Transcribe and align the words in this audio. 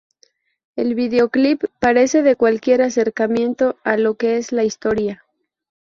El 0.75 0.95
videoclip 0.95 1.65
carece 1.77 2.23
de 2.23 2.35
cualquier 2.35 2.81
acercamiento 2.81 3.77
a 3.83 3.97
lo 3.97 4.15
que 4.15 4.37
es 4.37 4.51
la 4.51 4.63
historia. 4.63 5.23